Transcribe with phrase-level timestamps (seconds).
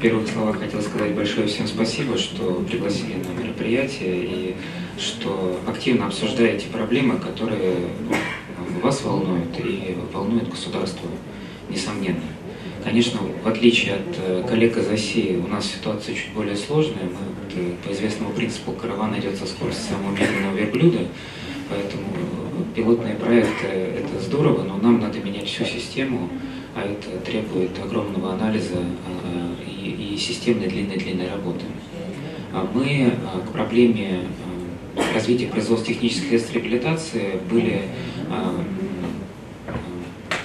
[0.00, 4.56] первых словах хотел сказать большое всем спасибо, что пригласили на мероприятие и
[4.98, 7.74] что активно обсуждаете проблемы, которые
[8.08, 11.08] ну, вас волнуют и волнуют государство,
[11.68, 12.22] несомненно.
[12.82, 17.04] Конечно, в отличие от э, коллег из России, у нас ситуация чуть более сложная.
[17.04, 21.00] Мы вот, по известному принципу караван идет со скоростью самого медленного верблюда,
[21.68, 22.04] поэтому
[22.74, 26.30] пилотные проекты– это здорово, но нам надо менять всю систему,
[26.74, 29.29] а это требует огромного анализа э, и
[30.20, 31.64] системной длинной-длинной работы.
[32.52, 33.10] А мы э,
[33.48, 34.20] к проблеме
[35.14, 37.82] развития производства технических средств реабилитации были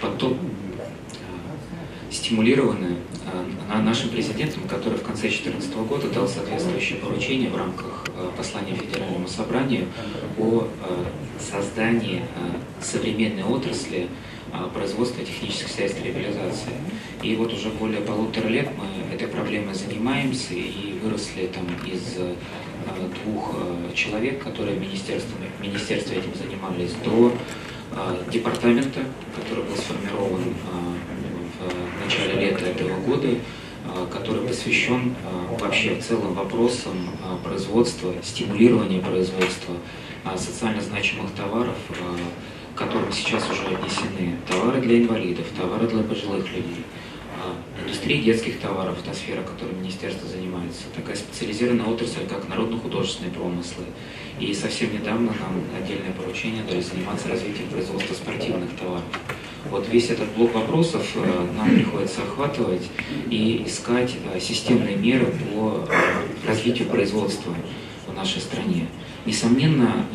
[0.00, 0.38] потом
[2.10, 2.96] стимулированы
[3.82, 8.04] нашим президентом, который в конце 2014 года дал соответствующее поручение в рамках
[8.36, 9.86] послания Федеральному собранию
[10.38, 10.68] о
[11.40, 12.22] создании
[12.80, 14.08] современной отрасли
[14.72, 16.72] производства технических средств реабилитации.
[17.22, 22.18] И вот уже более полутора лет мы этой проблемой занимаемся и выросли там из
[23.24, 23.54] двух
[23.94, 27.32] человек, которые в министерстве этим занимались, до
[28.30, 29.00] департамента,
[29.36, 30.42] который был сформирован
[31.60, 33.28] в начале лета этого года,
[33.86, 39.74] а, который посвящен а, вообще в целом вопросам а, производства, стимулирования производства
[40.36, 41.76] социально значимых товаров,
[42.74, 46.84] которым сейчас уже отнесены товары для инвалидов, товары для пожилых людей,
[47.82, 53.84] индустрии детских товаров, та сфера, которой министерство занимается, такая специализированная отрасль, как народно-художественные промыслы.
[54.40, 59.04] И совсем недавно нам отдельное поручение дали заниматься развитием производства спортивных товаров.
[59.70, 62.86] Вот весь этот блок вопросов э, нам приходится охватывать
[63.30, 67.54] и искать э, системные меры по э, развитию производства
[68.14, 68.86] в нашей стране.
[69.26, 70.06] Несомненно,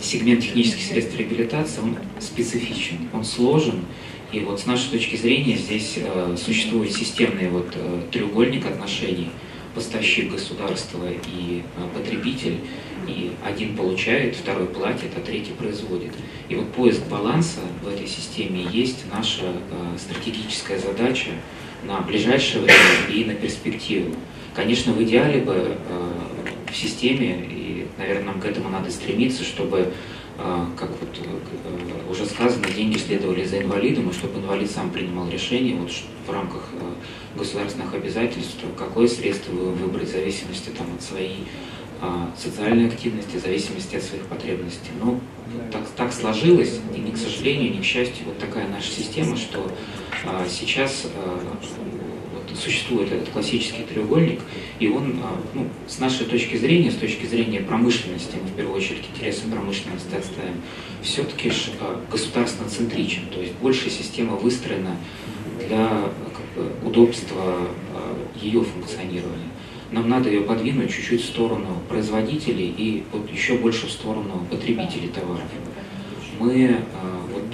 [0.00, 3.84] сегмент технических средств реабилитации, он специфичен, он сложен,
[4.32, 5.98] и вот с нашей точки зрения здесь
[6.42, 7.76] существует системный вот
[8.10, 9.30] треугольник отношений
[9.74, 11.62] поставщик государства и
[11.94, 12.58] потребитель,
[13.06, 16.12] и один получает, второй платит, а третий производит.
[16.48, 21.30] И вот поиск баланса в этой системе есть наша э, стратегическая задача
[21.84, 22.76] на ближайшее время
[23.12, 24.14] и на перспективу.
[24.54, 26.12] Конечно, в идеале бы э,
[26.72, 29.92] в системе, и, наверное, нам к этому надо стремиться, чтобы,
[30.38, 35.28] э, как вот э, уже сказано, деньги следовали за инвалидом, и чтобы инвалид сам принимал
[35.28, 35.90] решение вот,
[36.26, 41.46] в рамках э, государственных обязательств, какое средство выбрать в зависимости там, от своей
[42.36, 44.90] социальной активности, в зависимости от своих потребностей.
[45.00, 45.20] Но
[45.70, 49.70] так, так сложилось, и ни к сожалению, ни к счастью, вот такая наша система, что
[50.50, 51.06] сейчас
[52.62, 54.40] существует этот классический треугольник,
[54.78, 58.76] и он, а, ну, с нашей точки зрения, с точки зрения промышленности, мы в первую
[58.76, 60.62] очередь интересы промышленности отставим,
[61.02, 61.50] все-таки
[61.80, 64.96] а, государственно центричен, то есть большая система выстроена
[65.66, 67.42] для как бы, удобства
[67.94, 69.52] а, ее функционирования
[69.90, 75.08] нам надо ее подвинуть чуть-чуть в сторону производителей и вот еще больше в сторону потребителей
[75.08, 75.44] товаров.
[76.38, 76.78] Мы
[77.30, 77.44] вот,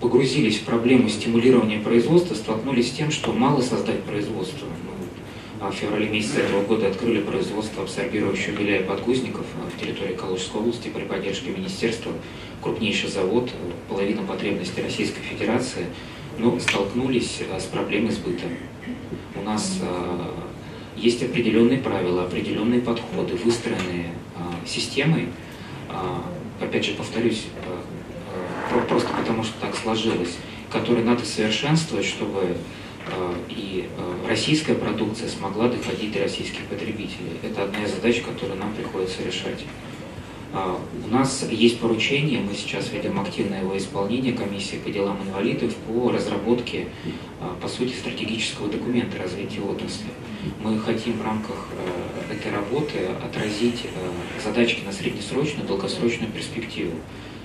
[0.00, 4.66] погрузились в проблему стимулирования производства, столкнулись с тем, что мало создать производство.
[4.66, 4.98] Мы
[5.60, 9.44] а в феврале месяце этого года открыли производство абсорбирующего беля и подгузников
[9.74, 12.12] в территории Калужской области при поддержке министерства.
[12.62, 13.50] Крупнейший завод,
[13.88, 15.86] половина потребностей Российской Федерации,
[16.38, 18.44] но столкнулись с проблемой сбыта.
[19.34, 19.80] У нас
[20.96, 25.28] есть определенные правила, определенные подходы, выстроенные а, системой.
[25.88, 26.24] А,
[26.60, 27.57] опять же, повторюсь, а,
[28.88, 30.36] просто потому что так сложилось,
[30.70, 32.56] которые надо совершенствовать, чтобы
[33.48, 33.88] и
[34.28, 37.38] российская продукция смогла доходить до российских потребителей.
[37.42, 39.64] Это одна из задач, которую нам приходится решать.
[40.52, 46.10] У нас есть поручение, мы сейчас ведем активное его исполнение комиссии по делам инвалидов по
[46.10, 46.88] разработке,
[47.62, 50.10] по сути, стратегического документа развития отрасли
[50.62, 56.92] мы хотим в рамках э, этой работы отразить э, задачки на среднесрочную, долгосрочную перспективу.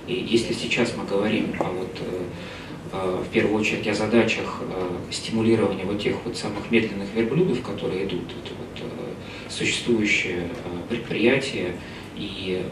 [0.06, 2.00] И если сейчас мы говорим о вот
[2.92, 4.60] э, в первую очередь о задачах
[5.10, 10.48] стимулирования вот тех вот самых медленных верблюдов, которые идут, это вот существующие
[10.88, 11.74] предприятия
[12.16, 12.62] и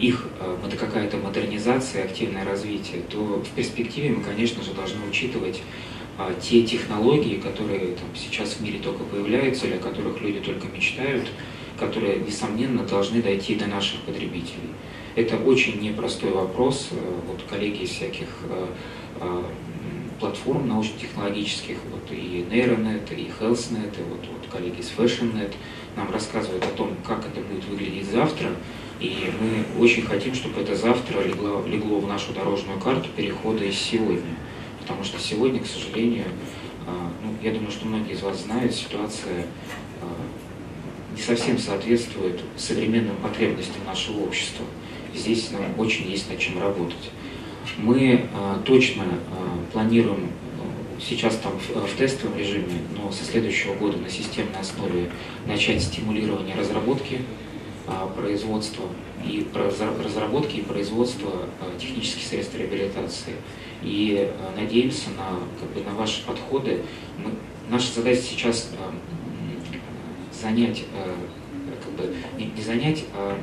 [0.00, 0.26] их
[0.66, 5.62] это какая-то модернизация, активное развитие, то в перспективе мы, конечно же, должны учитывать
[6.18, 10.66] а те технологии, которые там, сейчас в мире только появляются, или о которых люди только
[10.66, 11.28] мечтают,
[11.78, 14.74] которые, несомненно, должны дойти до наших потребителей.
[15.16, 16.88] Это очень непростой вопрос.
[16.90, 16.96] Э,
[17.26, 18.66] вот коллеги из всяких э,
[19.20, 19.42] э,
[20.20, 25.54] платформ научно-технологических, вот и Neironet, и HealthNet, и вот, вот коллеги из FashionNet
[25.96, 28.50] нам рассказывают о том, как это будет выглядеть завтра.
[29.00, 33.78] И мы очень хотим, чтобы это завтра легло, легло в нашу дорожную карту перехода из
[33.78, 34.36] сегодня
[34.88, 36.24] потому что сегодня, к сожалению,
[36.86, 39.44] ну, я думаю, что многие из вас знают, ситуация
[41.14, 44.64] не совсем соответствует современным потребностям нашего общества.
[45.14, 47.10] Здесь нам очень есть над чем работать.
[47.78, 48.26] Мы
[48.64, 49.04] точно
[49.72, 50.30] планируем
[51.00, 55.10] сейчас там в, в тестовом режиме, но со следующего года на системной основе
[55.46, 57.20] начать стимулирование разработки,
[57.86, 58.84] а, производства
[59.24, 61.30] и разработки и производства
[61.60, 63.34] а, технических средств реабилитации.
[63.82, 66.82] И а, надеемся на, как бы, на ваши подходы.
[67.18, 67.30] Мы,
[67.70, 68.92] наша задача сейчас а,
[70.34, 71.16] занять, а,
[71.82, 73.38] как бы, не занять, а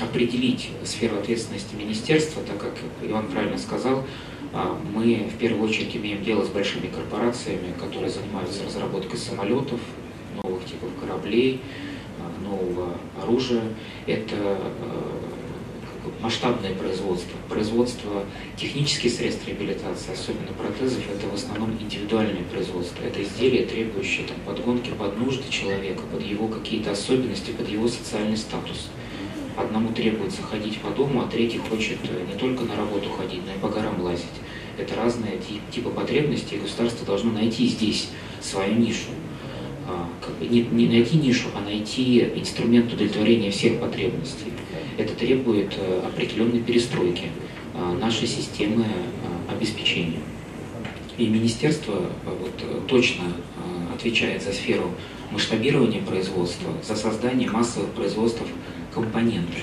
[0.00, 4.04] определить сферу ответственности министерства, так как Иван правильно сказал,
[4.52, 9.80] а, мы в первую очередь имеем дело с большими корпорациями, которые занимаются разработкой самолетов,
[10.42, 11.60] новых типов кораблей,
[12.18, 13.62] а, нового оружия.
[14.06, 15.16] Это а,
[16.20, 17.36] масштабное производство.
[17.48, 18.24] Производство
[18.56, 23.02] технических средств реабилитации, особенно протезов, это в основном индивидуальное производство.
[23.04, 28.36] Это изделия, требующие там, подгонки под нужды человека, под его какие-то особенности, под его социальный
[28.36, 28.90] статус.
[29.56, 33.54] Одному требуется ходить по дому, а третий хочет э, не только на работу ходить, но
[33.54, 34.26] и по горам лазить.
[34.76, 35.38] Это разные
[35.70, 38.10] типы потребностей, и государство должно найти здесь
[38.42, 39.08] свою нишу.
[39.88, 44.52] А, как бы не, не найти нишу, а найти инструмент удовлетворения всех потребностей.
[44.98, 47.26] Это требует э, определенной перестройки
[47.72, 50.20] а, нашей системы а, обеспечения.
[51.16, 53.24] И министерство вот, точно
[53.94, 54.90] отвечает за сферу
[55.30, 58.42] масштабирования производства, за создание массовых производств
[58.94, 59.58] компоненты.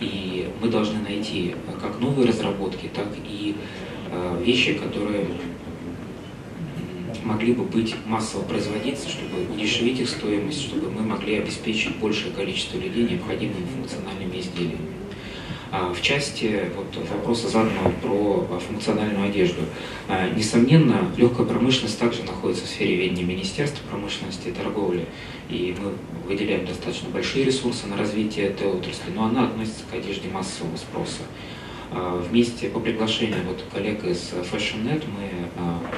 [0.00, 3.56] И мы должны найти как новые разработки, так и
[4.10, 5.26] э, вещи, которые
[7.24, 12.78] могли бы быть массово производиться, чтобы удешевить их стоимость, чтобы мы могли обеспечить большее количество
[12.78, 14.95] людей необходимыми функциональными изделиями.
[15.72, 19.62] А в части вот, вопроса заданного про а, функциональную одежду.
[20.08, 25.06] А, несомненно, легкая промышленность также находится в сфере ведения Министерства промышленности и торговли,
[25.48, 25.92] и мы
[26.28, 31.22] выделяем достаточно большие ресурсы на развитие этой отрасли, но она относится к одежде массового спроса.
[32.28, 35.48] Вместе по приглашению вот коллег из FashionNet мы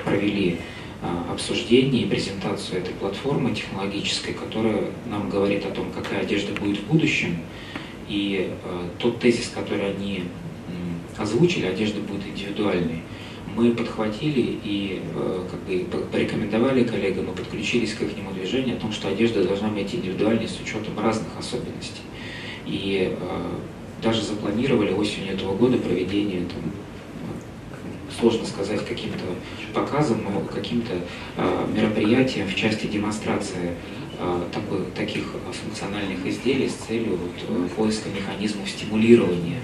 [0.05, 0.59] провели
[1.31, 6.87] обсуждение и презентацию этой платформы технологической, которая нам говорит о том, какая одежда будет в
[6.87, 7.39] будущем,
[8.09, 10.25] и э, тот тезис, который они
[11.17, 13.03] озвучили, одежда будет индивидуальной,
[13.55, 18.93] мы подхватили и э, как бы порекомендовали коллегам и подключились к их движению о том,
[18.93, 22.03] что одежда должна быть индивидуальной с учетом разных особенностей.
[22.67, 26.73] И э, даже запланировали осенью этого года проведение там,
[28.19, 29.25] сложно сказать каким-то
[29.75, 30.93] показом, но каким-то
[31.73, 33.75] мероприятием в части демонстрации
[34.53, 35.25] такой, таких
[35.63, 39.61] функциональных изделий с целью вот, э, поиска механизмов стимулирования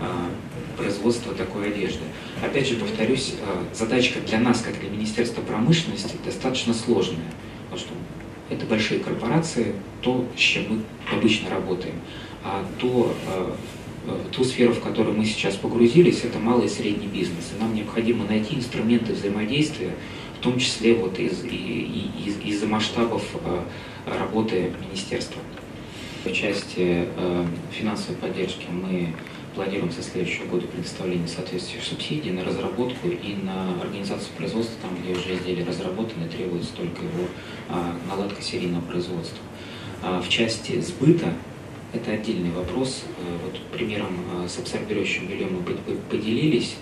[0.00, 2.00] э, производства такой одежды.
[2.42, 3.34] Опять же, повторюсь,
[3.72, 7.30] задачка для нас, как для Министерства промышленности, достаточно сложная,
[7.64, 7.94] потому что
[8.50, 11.94] это большие корпорации, то, с чем мы обычно работаем,
[12.42, 13.14] а то,
[14.32, 17.52] ту сферу, в которую мы сейчас погрузились, это малый и средний бизнес.
[17.56, 19.94] И нам необходимо найти инструменты взаимодействия,
[20.42, 23.22] в том числе вот из, из, из, из масштабов
[24.06, 25.40] работы министерства.
[26.24, 29.14] В части э, финансовой поддержки мы
[29.54, 35.12] планируем со следующего года предоставление соответствующих субсидий на разработку и на организацию производства, там, где
[35.12, 37.28] уже изделия разработаны, требуется только его
[37.68, 39.38] а, наладка серийного производства.
[40.02, 41.32] А в части сбыта
[41.92, 43.04] это отдельный вопрос.
[43.18, 44.16] Э, вот примером
[44.48, 46.74] с абсорбирующим бельем мы поделились.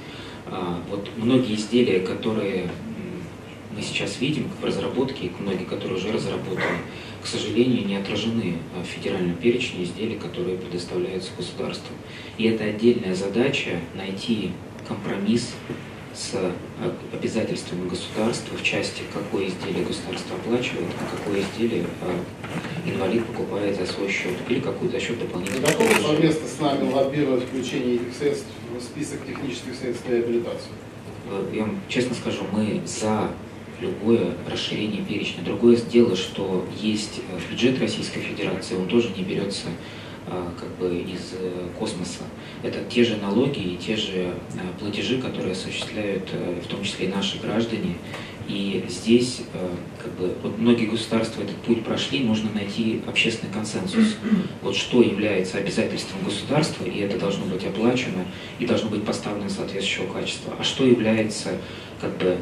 [0.46, 2.70] А, вот многие изделия, которые
[3.80, 6.80] мы сейчас видим в разработке, и многие, которые уже разработаны,
[7.22, 11.96] к сожалению, не отражены в федеральном перечне изделий, которые предоставляются государством.
[12.36, 14.50] И это отдельная задача найти
[14.86, 15.54] компромисс
[16.12, 16.34] с
[17.14, 22.20] обязательствами государства в части, какое изделие государство оплачивает, а какое изделие а,
[22.86, 25.68] инвалид покупает за свой счет или какую за счет дополнительного.
[25.68, 28.46] Готовы совместно с нами лоббировать включение этих средств
[28.76, 30.72] в список технических средств реабилитации?
[31.30, 33.30] Э, я вам честно скажу, мы за
[33.80, 35.42] любое расширение перечня.
[35.44, 39.68] Другое дело, что есть э, бюджет Российской Федерации, он тоже не берется
[40.26, 42.22] э, как бы из э, космоса.
[42.62, 44.34] Это те же налоги и те же
[44.78, 46.28] платежи, которые осуществляют
[46.62, 47.96] в том числе и наши граждане.
[48.48, 49.42] И здесь
[50.02, 54.16] как бы, вот многие государства этот путь прошли, нужно найти общественный консенсус.
[54.62, 58.24] Вот что является обязательством государства, и это должно быть оплачено,
[58.58, 60.54] и должно быть поставлено соответствующего качества.
[60.58, 61.50] А что является
[62.00, 62.38] как бы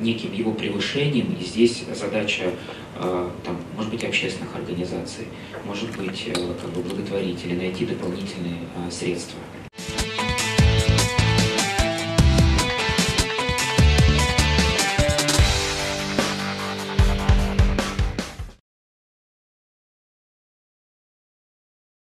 [0.00, 2.52] неким его превышением, и здесь задача,
[2.96, 5.26] э, там, может быть, общественных организаций,
[5.64, 9.38] может быть, э, как бы благотворителей, найти дополнительные э, средства.